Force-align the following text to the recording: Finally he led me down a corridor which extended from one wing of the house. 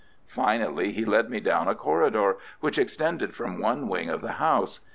Finally 0.25 0.91
he 0.93 1.05
led 1.05 1.29
me 1.29 1.39
down 1.39 1.67
a 1.67 1.75
corridor 1.75 2.37
which 2.59 2.79
extended 2.79 3.35
from 3.35 3.59
one 3.61 3.87
wing 3.87 4.09
of 4.09 4.21
the 4.21 4.31
house. 4.41 4.79